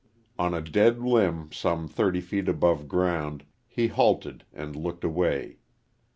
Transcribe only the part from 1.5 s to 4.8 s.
some thirty feet above ground, he halted and